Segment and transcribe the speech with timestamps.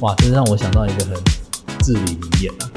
[0.00, 1.14] 哇，真让我想到一个很
[1.80, 2.70] 至理名言啊，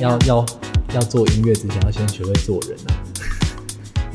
[0.00, 0.46] 要要
[0.94, 2.94] 要做音乐之前，要先学会做人啊。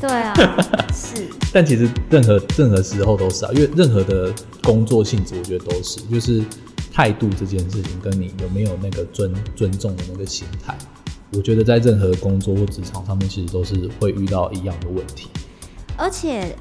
[0.00, 0.34] 对啊，
[0.92, 4.32] 是，但其实任何任何时候都是啊，因为任何的
[4.62, 6.42] 工作性质，我觉得都是，就是
[6.92, 10.76] 态度这件事情，跟你有没有那个尊尊重的那个心态，
[11.32, 15.28] 我觉得在任何工作或职场上面，其实都是会遇到一样的问题。
[15.96, 16.54] 而且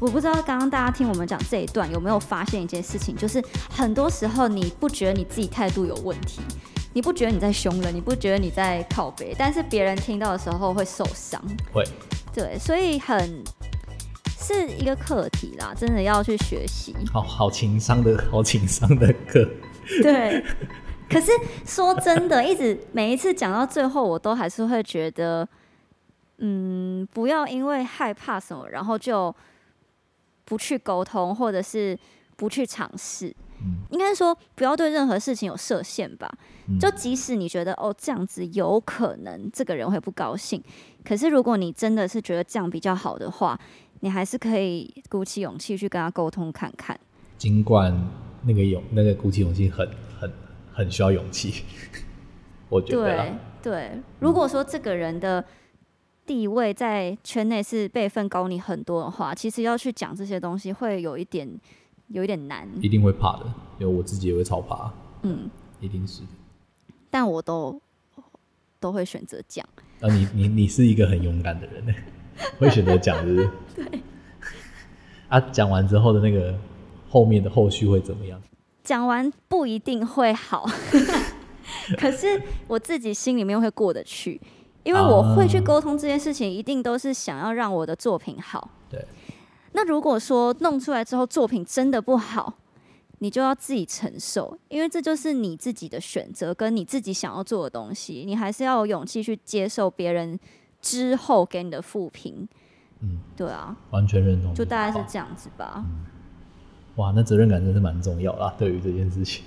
[0.00, 6.40] 我不知道刚刚大家听我们讲这一段有没有发现一件事情，就是很多时候你不觉得你自己态度有问题，
[6.92, 11.42] 你不觉得你在凶人，你不觉得你在靠背，但是别人听到的时候会受伤。
[11.72, 11.84] 会，
[12.32, 13.42] 对，所以很
[14.38, 16.94] 是一个课题啦，真的要去学习。
[17.12, 19.48] 好好情商的 好情商的课，
[20.00, 20.44] 对，
[21.10, 21.32] 可是
[21.66, 25.46] 说真的，一直每一次讲到最后，我都还是会觉得，
[26.38, 29.34] 嗯，不要因为害怕什么，然后就
[30.48, 31.96] 不去沟通，或者是
[32.36, 33.28] 不去尝试。
[33.60, 36.30] 嗯应该说，不要对任何事情有设限吧。
[36.68, 40.62] 嗯就即使你觉得哦这样子有可能这个人会不高兴，
[41.04, 43.58] 可是如果你真的是觉得这样比较好的话，
[44.00, 46.98] 你还是可以鼓起勇气去跟他沟通看看。
[47.36, 47.92] 尽管
[48.44, 49.88] 那个勇那个鼓起勇气很
[50.20, 50.32] 很
[50.72, 51.64] 很需要勇气，
[52.70, 55.44] 我觉得对对，如果说这个人的
[56.28, 61.48] 地位在圈内是辈分高你很多的话，其实要去讲这些东西会有一点
[62.08, 62.68] 有一点难。
[62.82, 63.46] 一定会怕的，
[63.78, 65.48] 因为我自己也会超怕，嗯，
[65.80, 66.20] 一定是。
[67.08, 67.80] 但我都
[68.78, 69.66] 都会选择讲。
[70.02, 71.94] 啊，你你你是一个很勇敢的人呢，
[72.58, 73.50] 会选择讲，是不是？
[73.88, 74.00] 对。
[75.28, 76.54] 啊，讲完之后的那个
[77.08, 78.38] 后面的后续会怎么样？
[78.84, 80.66] 讲完不一定会好，
[81.98, 84.40] 可是我自己心里面会过得去，
[84.84, 88.70] 因为我会去啊沟通这件事情，一定都是想要让我的作品好。
[88.88, 89.04] 对，
[89.72, 92.54] 那如果说弄出来之后作品真的不好，
[93.18, 100.38] 你就要自己承受，因为这就是你自己的选择，跟你自己想要做的东西，你还是要有勇气去接受别人
[100.80, 102.48] 之后给你的负评。
[103.00, 104.54] 嗯，对啊，完全认同。
[104.54, 105.84] 就大概是这样子吧。
[106.96, 109.44] 哇，那责任感真是蛮重要啦，对于这件事情。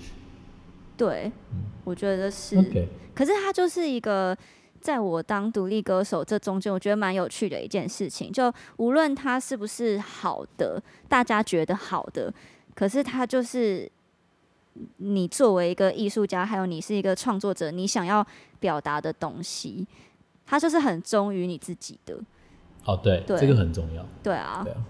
[0.96, 2.58] 对，嗯我觉得是。
[2.58, 4.38] OK，可是它就是一个，
[4.82, 8.32] 在我当独立歌手这中间，我觉得蛮有趣的一件事情。
[8.32, 12.34] 就无论它是不是好的，大家觉得好的，
[12.74, 13.90] 可是它就是
[14.98, 18.26] 你作为一个艺术家，还有你是一个创作者，你想要
[18.60, 19.88] 表达的东西，
[20.46, 22.18] 它就是很忠于你自己的。
[22.86, 24.04] 哦，对，对这个很重要。
[24.24, 24.84] 对啊，对啊，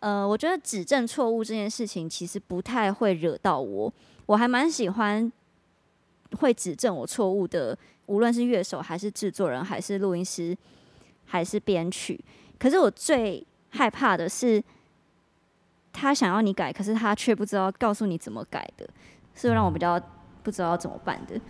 [0.00, 3.92] 呃，我觉得指正错误这件事情其实不太会惹到我，
[4.26, 5.32] 我还蛮喜欢
[6.38, 10.56] 会指正我错误的，无论是乐手还是制作人，还是录音师，
[11.24, 12.18] 还是编曲。
[12.58, 14.62] 可是我最害怕的是，
[15.92, 18.88] 他想要你改，可是他却不知道告诉你怎么改的，
[19.34, 20.00] 是让我比较
[20.42, 21.40] 不知道要怎么办的。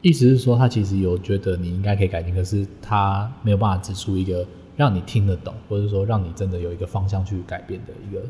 [0.00, 4.44] 意思是说，他其实有觉得你应该可以改进，可是他没有办法指出一个
[4.76, 8.22] 让你听得懂，或者说让你真的有一个方向去改变的一个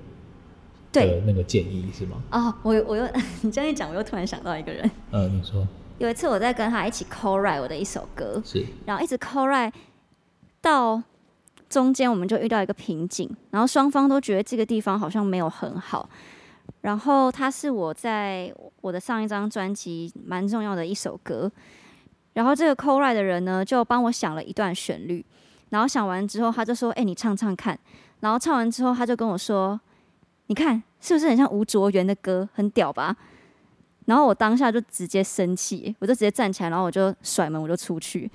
[0.93, 2.23] 对的那个建议，是吗？
[2.31, 3.09] 哦，我我又
[3.41, 4.91] 你这样一讲，我又突然想到一个人。
[5.11, 5.67] 呃，你说
[6.03, 9.73] 有一次我在跟他一起 co write 我的一首歌，是然后一直 co write
[10.61, 11.01] 到
[11.69, 16.11] 中间，我们就遇到一个瓶颈，然后双方都觉得这个地方好像没有很好。
[16.81, 21.49] 然后它是我在我的上一张专辑蛮重要的一首歌，
[22.33, 25.25] 然后这个 co write 的人呢，就帮我想了一段旋律，
[25.71, 27.79] 然后想完之后，他就说：“哎、你唱唱看。”
[28.19, 29.81] 然后唱完之后，他就跟我说
[30.47, 33.17] ：“你看是不是很像吴卓源的歌，很屌吧？”
[34.07, 38.31] 然后我当下就直接生气，我就直接站起来，然后我就甩门，我就出去。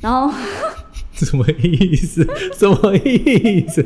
[0.00, 0.30] 然后
[1.12, 2.22] 什么意思？
[2.54, 3.84] 什么意思？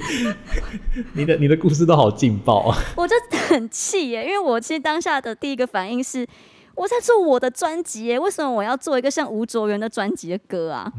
[1.14, 2.78] 你的你的故事都好劲爆啊！
[2.96, 3.14] 我就
[3.48, 6.26] 很气耶，因为我其实当下的第一个反应是，
[6.74, 10.92] 我在做我的专辑耶，为什么我要做一个像吴卓源的专辑的歌啊？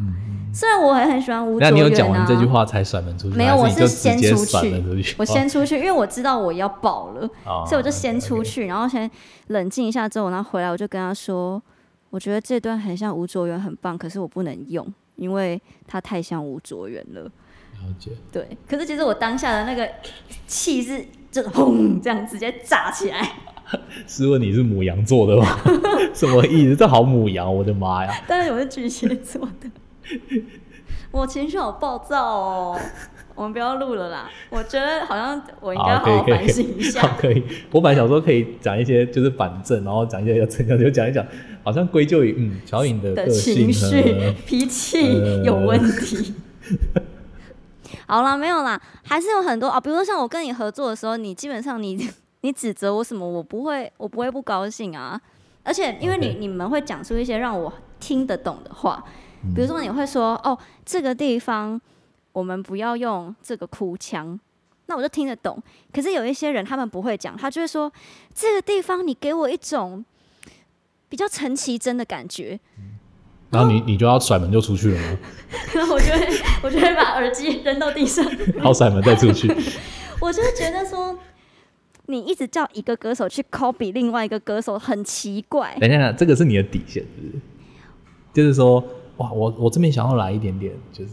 [0.53, 3.37] 虽然我也很喜欢吴卓源啊，那你有讲完这句话才甩门出去？
[3.37, 5.15] 没有，我是先出去。
[5.17, 9.09] 我先出去，因为我知道我要爆了，哦，所以我就先出去，然后先
[9.47, 11.61] 冷静一下之后，然后回来我就跟他说，
[12.09, 17.21] 我觉得这段很像吴卓源，很棒，可是我不能用，因为他太像吴卓源了。
[17.23, 18.11] 了解。
[18.31, 19.89] 对，可是其实我当下的那个
[20.45, 23.27] 气是就是轰这样直接炸起来，
[24.05, 25.57] 试问你是母羊座的吗？
[26.13, 26.75] 什么意思？
[26.75, 28.13] 这好母羊，我的妈呀！
[28.27, 29.69] 但是我是巨蟹座的，
[31.11, 32.79] 我情绪好暴躁哦。
[33.33, 37.01] 我们不要录了啦，我觉得好像我应该好好反省一下。
[37.07, 37.41] 好，可以。
[37.71, 41.25] 我本来想说可以讲一些就是反正，然后讲一些要正向，就讲一讲，
[41.63, 46.35] 好像归咎于嗯乔颖的的情绪、脾气有问题。
[48.05, 52.09] 好啦，没有啦，还是有很多啊，比如说像我跟你合作的时候，你基本上你
[52.41, 55.19] 你指责我什么，我不会，我不会不高兴啊。
[55.63, 59.03] 而且因为你你们会讲出一些让我听得懂的话，
[59.55, 61.79] 比如说你会说哦，这个地方
[62.31, 64.39] 我们不要用这个哭腔，
[64.85, 65.61] 那我就听得懂。
[65.91, 67.91] 可是有一些人他们不会讲，他就会说
[68.33, 70.03] 这个地方你给我一种
[71.09, 72.59] 比较陈绮贞的感觉，
[73.49, 75.17] 然后你你就要甩门就出去了吗？
[75.73, 76.27] 然后我就会
[76.63, 79.47] 我就会把耳机扔到地上， 然后甩门再出去，
[80.21, 81.17] 我就会觉得说。
[82.07, 85.73] 你一直叫一个歌手去 copy 另外一个歌手，很奇怪。
[85.79, 87.41] 等一下，这个是你的底线，是不是？
[88.33, 88.83] 就是说，
[89.17, 91.11] 哇，我我这边想要来一点点，就是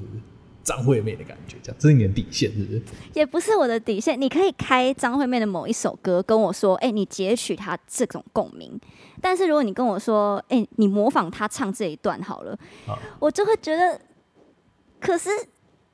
[0.63, 2.83] 张惠妹的感觉，这样，这是你的底线，是不是？
[3.15, 4.21] 也不是我的底线。
[4.21, 8.79] 你可以开张惠妹的某一首歌跟我说，哎、你截取她这种共鸣。
[9.21, 12.57] 但是如果你跟我说，哎、你模仿她唱这一段好了，
[12.87, 13.99] 好我就会觉得，
[15.01, 15.31] 可是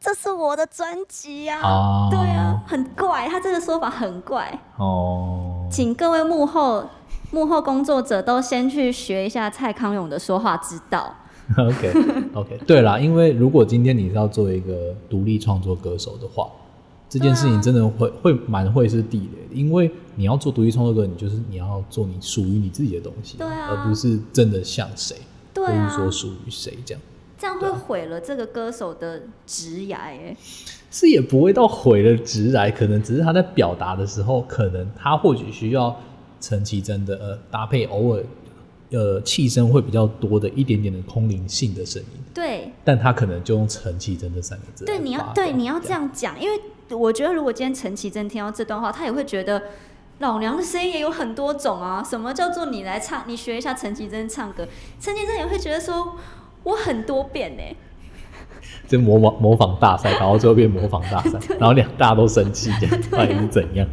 [0.01, 4.61] 这是我的专辑啊，啊对啊，很怪，他这个说法很怪。
[4.77, 6.85] 哦，请各位幕后
[7.31, 11.15] 幕后工作者都先去学一下蔡康永的说话之道。
[11.59, 11.93] OK
[12.33, 16.51] OK，对啦，因为如果今天你是要做一个独立创作歌手的话，
[17.09, 25.17] 这件事情真的会、会蛮会是地雷的，因为你要做独立创作歌，你就是你要做你属于你自己的东西，对啊而不是真的像谁，
[25.53, 27.03] 对啊或，是说属于谁这样。
[27.37, 30.35] 这样会毁了这个歌手的职涯哎。
[30.91, 35.95] 是也不会到毁了直来，可能只是他在表达的时候，可能他或许需要
[36.41, 38.25] 陈绮贞的呃搭配偶尔
[38.91, 46.61] 呃气声会比较多的一点点的空灵性的声音，对，但他可能就用陈绮贞这三个字来对，你要对你要这样讲，因为
[46.97, 49.61] 我觉得如果今天陈绮贞听到这段话，她也会觉得
[50.19, 52.05] 老娘的声音也有很多种啊。
[52.05, 54.67] 什么叫做你来唱，你学一下陈绮贞唱歌，
[55.01, 56.17] 陈绮贞也会觉得说
[56.63, 57.63] 我很多变呢、
[58.87, 62.71] 这模仿模仿大赛，然后最后变模仿大赛， 然后两大都生气，
[63.11, 63.89] 到底是怎样？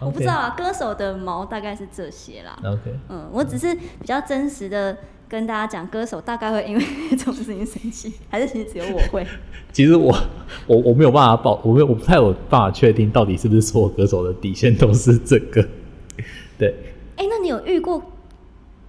[0.00, 2.58] 我不知道啊，歌手的毛大概是这些啦。
[2.64, 4.96] OK，嗯，我只是比较真实的
[5.28, 9.26] 跟大家讲，歌手大概会因为这种事情生气，还是其实只有我会。
[9.72, 10.16] 其实我
[10.66, 15.66] 我我没有办法保，我没有我不太有办法确定到底是不是所有歌手的底线都是这个。
[16.58, 16.74] 对，
[17.16, 18.02] 哎、那你有遇过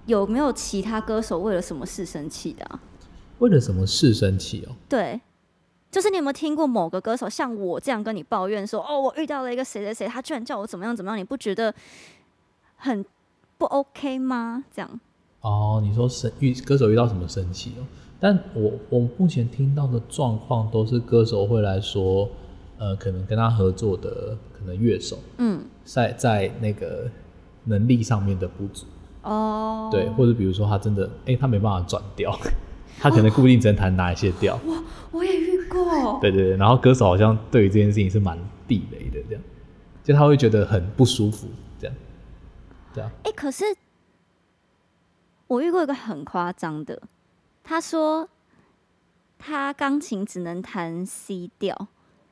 [0.06, 2.80] 有没有其他歌手为了什么事生气的啊？
[3.38, 4.76] 为了什么事生气哦？
[4.88, 5.20] 对，
[5.90, 11.74] 就是你有没有听过某个歌手像我这样跟你抱怨说，哦，我遇到了一个谁谁谁，他居然叫我怎么样怎么样，你不觉得
[12.76, 13.04] 很
[13.58, 14.64] 不 OK 吗？
[14.72, 15.00] 这样，
[15.40, 17.82] 哦，你说神遇歌手遇到什么神奇哦？
[18.20, 22.28] 但我我目前听到的状况都是歌手会来说，
[22.78, 27.10] 呃，可能跟他合作的可能乐手嗯，在在那个
[27.64, 28.86] 能力上面的不足，
[29.22, 32.38] 哦，对，或者比如说他真的，哎、他没办法转调，
[33.00, 34.58] 他可能固定只能弹哪一些调，
[35.12, 38.38] 我也遇过，对对对，然后歌手好像对于这件事情是蛮
[38.68, 39.42] 地雷的，这样，
[40.02, 41.96] 就他会觉得很不舒服，这样，
[42.92, 43.64] 对啊，哎、可是
[45.46, 47.00] 我遇过一个很夸张的，
[47.64, 48.28] 他说
[49.38, 51.88] 他钢琴只能弹 C 调，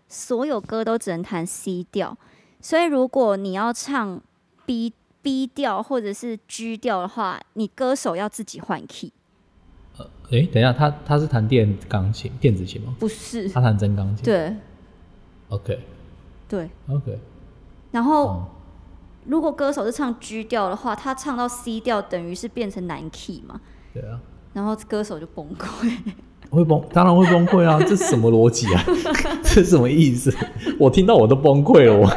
[0.09, 2.17] 所有歌都只能弹 C 调，
[2.61, 4.21] 所以如果你要唱
[4.67, 9.13] B B 调或者是 G 调的话，你歌手要自己换 key，
[10.31, 12.95] 哎、等一下，他他是弹电钢琴、电子琴吗？
[12.99, 13.49] 不是？
[13.49, 14.55] 他弹真钢琴，对
[15.49, 15.79] ，OK
[16.49, 17.19] 对，OK，
[17.91, 18.47] 然后哦，
[19.25, 23.61] 如果歌手是唱 G 调的话，他唱到 C 调等于是变成男 key 嘛，
[23.95, 24.21] 对啊，
[24.53, 25.91] 然后歌手就崩溃。
[26.51, 27.79] 会崩，当然会崩溃啊！
[27.81, 28.83] 这是什么逻辑啊？
[29.45, 30.35] 这是什么意思？
[30.79, 32.11] 我听到我都崩溃了，我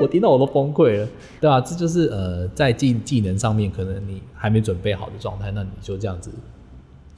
[0.00, 6.30] 我听到我都崩溃了，对啊，这就是呃，在技技能上面，可能你还没准备好的状态，那你就这样子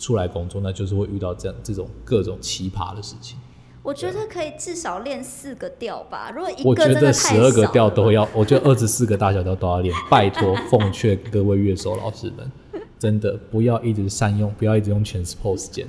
[0.02, 3.38] 出来工作，那就是会遇到这样这种各种奇葩的事情。
[3.84, 6.32] 我觉得可以至少练四个调吧。
[6.34, 9.94] 如果一我觉得个真的十二个调都要，我觉得二十四个大小调都要练。
[10.10, 12.50] 拜托，奉劝各位乐手老师们，
[12.98, 15.86] 真的不要一直善用，不要一直用 transpose 键，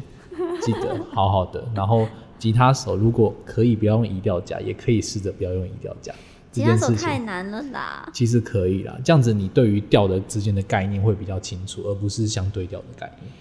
[0.61, 1.63] 记得好好的。
[1.75, 6.13] 然后吉他手如果可以不要用移调夹，也可以试着不要用移调夹。
[6.51, 8.09] 这吉他手太难了啦。
[8.13, 13.31] 其实可以啦，这样子你对于调的之间的概念会比较清楚，而不是相对调的概念。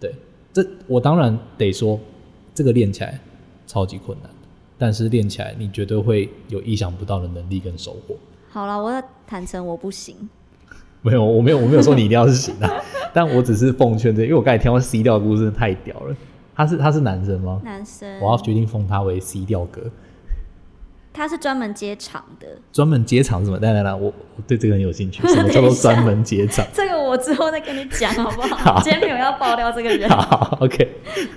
[0.00, 0.14] 对，
[0.52, 1.98] 这我当然得说，
[2.54, 3.18] 这个练起来
[3.66, 4.30] 超级困难，
[4.76, 8.16] 但是练起来你绝对会有意想不到的能力跟收获。
[8.50, 10.16] 好了，我要坦诚我不行。
[11.02, 16.16] 没有，我没有，我没有说你一定要是行的，但我只是奉劝这，因为我刚才听到 C 调的故事太屌了。
[16.54, 17.60] 他是他是男生吗？
[17.64, 19.80] 男生，我要决定封他为 C 调哥，
[21.18, 23.58] 他是专门接场的，专门接场是什么？
[23.58, 24.06] 来来来，我
[24.36, 25.26] 我对这个很有兴趣。
[25.26, 26.64] 什么 叫做专门接场？
[26.72, 28.80] 这个我之后再跟你讲好不好好？
[28.80, 30.08] 今天没有要爆料这个人。
[30.10, 30.88] 好，OK，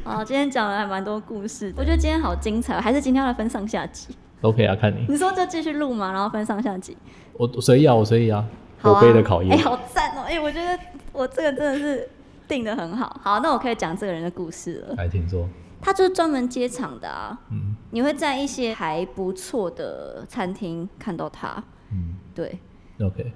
[0.04, 4.16] 好，今天讲了还蛮多故事的，我觉得今天好精彩，还是今天要来分上下集？
[4.40, 5.06] 都可以啊，看你。
[5.10, 6.96] 你说就继续录嘛，然后分上下集。
[7.34, 8.46] 我我随意啊，我随意啊。
[8.78, 10.24] 好啊口碑的考验哎、好赞哦！
[10.26, 10.76] 哎、我觉得
[11.14, 12.10] 我这个真的是
[12.48, 13.16] 定的很好。
[13.22, 14.96] 好，那我可以讲这个人的故事了。
[14.96, 15.48] 来请说，
[15.82, 21.62] 他就是专门接场的啊，嗯你会在一些还不错的餐厅看到他，
[21.92, 22.58] 嗯对。
[23.02, 23.32] ，OK，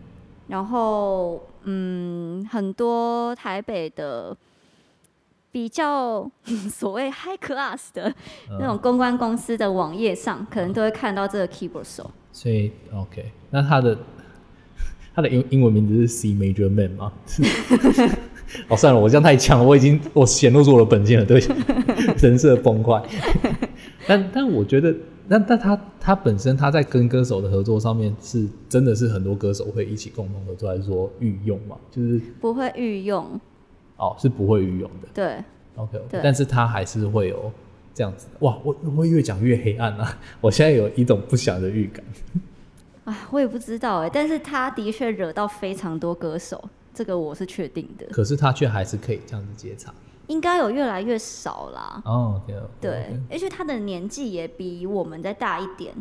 [0.47, 4.35] 然后，嗯，很多台北的
[5.51, 6.29] 比较
[6.69, 8.07] 所谓 high class 的
[8.49, 12.09] 嗯那种公关公司的网页上，可能都会看到这个 keyboard 手。
[12.31, 13.97] 所以 OK，那他的
[15.15, 17.11] 他的英英文名字是 C Major Man 吗？
[18.69, 21.41] 哦，算了，我这样太强了，我已经我显露出我的本性了，对
[22.21, 23.01] 人设崩坏。
[24.07, 24.93] 但但我觉得，
[25.27, 31.75] 但但他他本身他在跟歌手的合作上面是真的是很多歌手会一起共同合作，还是说御用嘛？
[31.91, 33.39] 就是不会御用，
[33.97, 35.07] 哦是不会御用的。
[35.13, 35.25] 对
[35.75, 37.51] ，OK，, o k 对但是他还是会有
[37.95, 38.33] 这样子的。
[38.45, 40.17] 哇，我我会越讲越黑暗啊！
[40.39, 42.03] 我现在有一种不祥的预感。
[43.05, 46.63] 哎，我也不知道哎，但是他的确惹到非常多歌手，
[46.95, 49.93] 这个我是确定的，可是他却还是可以这样子接场。
[50.27, 52.01] 应该有越来越少啦。
[52.05, 55.93] 哦，OK，, 对，而且他的年纪也比我们再大一点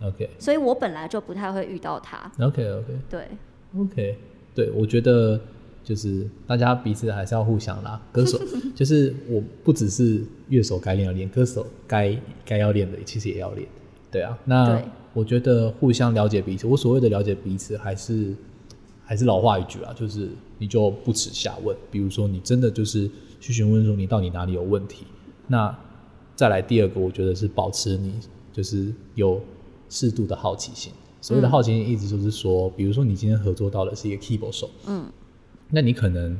[0.00, 2.30] ，OK，OK，OK，、所以我本来就不太会遇到他。
[2.38, 3.28] OK OK 对
[3.76, 4.18] ，OK，
[4.54, 5.40] 对我觉得
[5.82, 8.00] 就是大家彼此还是要互相啦。
[8.12, 8.38] 歌手
[8.72, 13.66] 就是我不只是乐手该练要练，歌手该该要练的其实也要练。
[14.12, 14.80] 对啊，那
[15.12, 18.32] 我觉得互相了解彼此，我所谓的了解彼此，还是
[19.04, 21.76] 还是老话一句啊，就是你就不耻下问。
[21.90, 25.04] 比如说你真的就是去询问说你到底哪里有问题，
[25.46, 25.76] 那
[26.34, 28.14] 再来第二个，我觉得是保持你
[28.52, 29.40] 就是有
[29.88, 30.92] 适度的好奇心。
[31.20, 35.04] 所谓的好奇心，意思就是说，比如说你今天合作到的是一个 keyboard 手，嗯，
[35.70, 36.36] 那你可能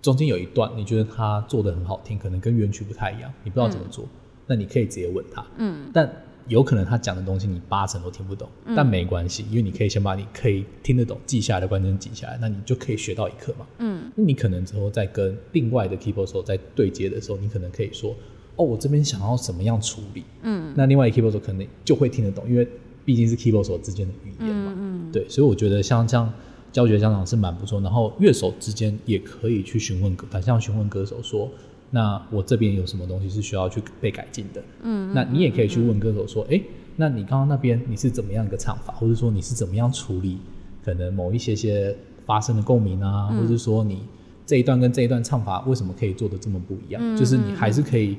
[0.00, 4.06] 中间有一段你觉得他做的很好听，可能跟原曲不太一样，你不知道怎么做，
[4.46, 6.10] 那你可以直接问他，嗯，但
[6.50, 13.64] 有可能他讲的东西你八成都听不懂，但没关系，因为你可以先把你可以听得懂记下来的关键记下来，那你就可以学到一课嘛。
[13.78, 18.14] 嗯，那你可能之后再跟另外的 keyboard 手在对接的时候，你可能可以说，
[18.56, 22.66] 哦，我这边想要怎么样处理，嗯，那另外一个 keyboard 手可能就会听得懂，因为
[23.04, 24.74] 毕竟是 keyboard 手之间的语言嘛。
[24.76, 26.32] 嗯对，所以我觉得像这样
[26.72, 31.48] 教学家长是蛮不错，然后乐手之间也可以去询问，反向询问歌手说，
[31.90, 34.62] 那我这边有什么东西是需要去被改进的？
[34.82, 36.60] 嗯，那你也可以去问歌手说，哎、
[36.96, 40.38] 那你刚刚那边你是怎么样一个唱法，或者说你是怎么样处理
[40.84, 44.02] 可能某一些些发生的共鸣啊，嗯或者说你
[44.46, 47.02] 这一段跟这一段唱法为什么可以做的这么不一样？
[47.02, 48.16] 嗯就是你还是可以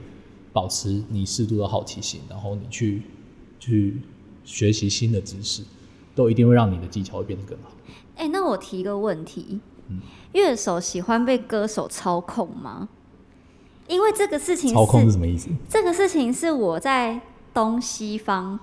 [0.51, 3.01] 保持你适度的好奇心，然后你去
[3.57, 4.01] 去
[4.43, 5.63] 学习新的知识，
[6.13, 7.71] 都一定会让你的技巧会变得更好。
[8.17, 10.01] 哎、那我提一个问题，嗯
[10.33, 12.89] 乐手喜欢被歌手操控吗？
[13.91, 15.49] 因为这个事情操控是是什么意思？
[15.69, 17.19] 这个事情是我在
[17.53, 18.57] 东西方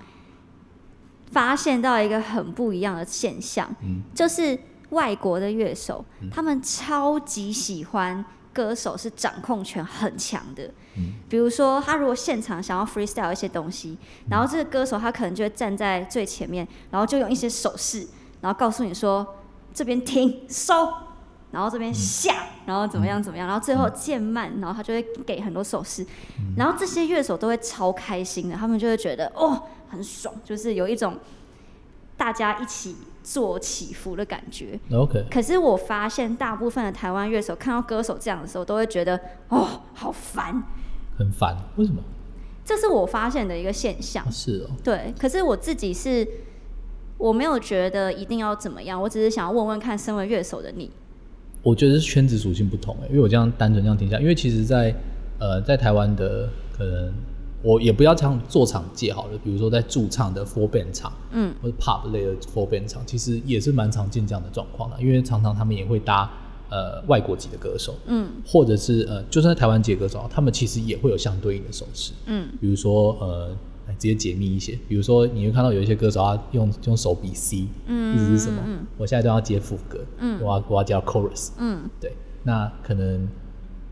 [1.30, 4.00] 发现到一个很不一样的现象，嗯。
[4.14, 4.58] 就是
[4.88, 10.64] 外国的乐手，他们超级喜欢歌手是掌控权很强的。
[10.96, 11.12] 嗯。
[11.28, 13.98] 比如说，他如果现场想要 freestyle 一些东西，
[14.30, 18.08] 然后这个歌手他可能就会站在最前面，然后就用一些手势，
[18.40, 19.26] 然后告诉你说
[19.74, 20.88] 这边停收，
[21.50, 26.06] 然后这边下，然后怎么样怎么样，然后最后渐慢，然后他就会给很多手势，
[26.56, 31.18] 然后这些乐手都会超开心的，他们就会觉得哦很爽，就是有一种
[32.16, 34.78] 大家一起做起伏的感觉。
[34.92, 40.62] ，OK，可是我发现大部分的台湾乐手看到歌手这样的时候，都会觉得哦好烦，
[41.16, 42.02] 很烦，为什么？
[42.64, 44.30] 这是我发现的一个现象啊。
[44.30, 46.28] 是哦，对，可是我自己是
[47.16, 50.90] 我没有觉得一定要怎么样，我只是想要问问看，身为乐手的你，
[51.68, 54.94] 我觉得是圈子属性不同诶，因为我这样单纯这样听下，因为其实在，
[55.38, 57.12] 呃在台湾的可能
[57.62, 66.30] 我也不要唱做场界好了，比如说在驻唱的 four band 场，嗯，或者 pub 类的 four band 场，其实也是蛮常见这样的状况的，因为常常他们也会搭
[66.70, 68.30] 呃外国籍的歌手，嗯。
[68.46, 72.48] 或者是呃就算在台湾籍的歌手，他们其实也会有相对应的手势，嗯。
[72.58, 73.50] 比如说呃，
[73.88, 78.62] 来直接解密一些，比如说你会看到有一些歌手他用用手比 C，嗯意思是什么？
[78.66, 82.12] 嗯我现在都要接副歌，嗯我要我要叫 chorus，嗯对，
[82.44, 83.26] 那可能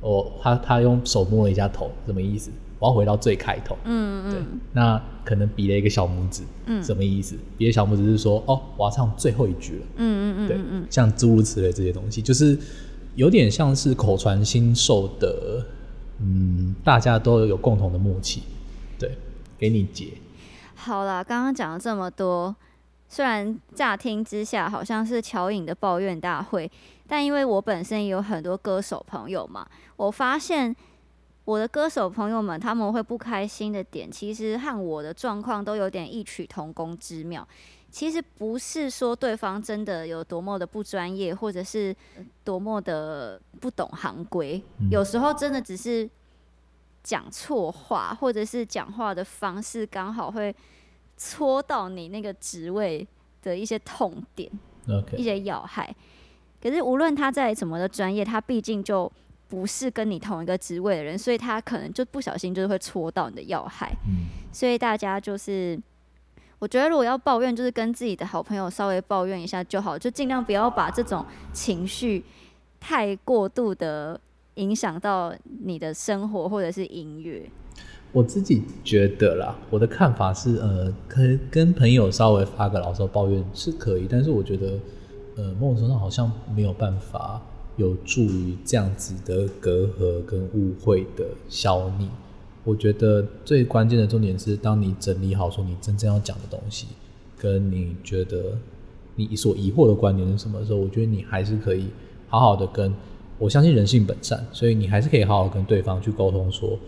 [0.01, 2.51] 我他他用手摸了一下头，什么意思？
[2.79, 4.41] 我要回到最开头，对嗯对，
[4.75, 7.35] 那可能比了一个小拇指，嗯什么意思？
[7.57, 12.59] 比了小拇指是说，哦，我要唱最后一句了，嗯嗯对，嗯嗯像诸如此类这些东西，就是
[13.15, 15.65] 有点像是口传心授的，
[16.21, 18.43] 嗯，大家都有共同的默契，
[18.99, 19.11] 对，
[19.59, 20.15] 给你解，
[20.75, 22.55] 好啦，刚刚讲了这么多，
[23.09, 26.71] 虽然乍听之下好像是乔颖的抱怨大会，
[27.07, 30.75] 但因为我本身也有很多歌手朋友嘛，我发现
[31.45, 37.47] 我的歌手朋友们他们会不开心的点，其实和我的状况都有点异曲同工之妙。
[37.89, 41.95] 其实不是说对方真的有多么的不专业，或者是
[42.45, 44.61] 多么的不懂行规，
[44.91, 46.07] 有时候真的只是
[47.07, 50.53] 讲错话，或者是讲话的方式刚好会
[51.17, 53.07] 戳到你那个职位
[53.43, 54.51] 的一些痛点，
[55.17, 55.95] 一些要害。
[56.61, 59.11] 可是无论他在什么的专业，他毕竟就
[59.47, 63.95] 不是跟你同一个职位的人，所以他可能就不小心就是会戳到你的要害。
[64.09, 65.81] 嗯，所以大家就是，
[66.59, 72.25] 我觉得如果要抱怨，就是跟自己的好朋友稍微抱怨一下就好，就尽量不要把这种情绪
[72.81, 74.21] 太过度的
[74.57, 75.35] 影响到
[75.65, 77.49] 你的生活或者是音乐。
[78.13, 84.79] 我自己觉得啦，我的看法是，呃，可以跟朋友稍微发个牢骚抱怨是可以，但是我觉得。
[85.39, 87.39] 呃，某种程度上好像没有办法
[87.77, 92.09] 有助于这样子的隔阂跟误会的消弭。
[92.65, 96.87] 我觉得最关键的重点是，当你整理好说你真正要讲的东西，
[97.37, 98.57] 跟你觉得
[99.17, 101.89] 你所疑惑的观点是什么时候，我觉得你还是可以
[102.29, 102.91] 好好的跟。
[103.39, 106.79] 我相信人性本善，所以你还是可以好好跟对方去沟通，说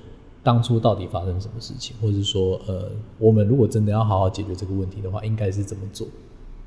[0.43, 6.07] 当初到底发生什么事情，或者是说，呃，我们如果真的要好好解决这个问题的话，应该是怎么做？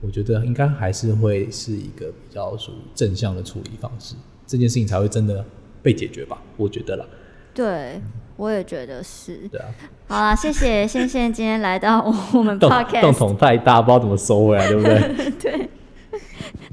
[0.01, 5.43] 我觉得应该还是会是一个比较属于正向的处理方式，这件事情才会真的
[5.81, 6.41] 被解决吧？
[6.57, 7.05] 我觉得啦。
[7.53, 8.01] 对，
[8.37, 9.47] 我也觉得是。
[9.51, 9.67] 对啊。
[10.07, 15.31] 好啦，谢谢谢谢今天来到我们 podcast，动筒太大，不知道怎么收回来，对不对？
[15.39, 15.69] 对。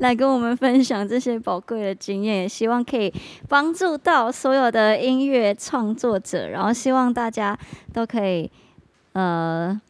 [0.00, 3.12] 来跟我们分享这些宝贵的经验，也希望可以
[3.48, 7.58] 帮助到所有的音乐创作者，然后希望大家
[7.92, 8.50] 都可以
[9.12, 9.80] 呃。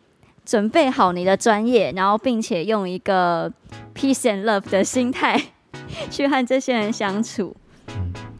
[0.49, 3.53] 准备好你的专业，然后并且用一个
[3.95, 5.39] peace and love 的心态
[6.11, 7.55] 去和这些人相处。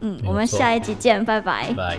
[0.01, 1.71] 嗯，我们下一集见，拜拜。
[1.75, 1.99] 拜。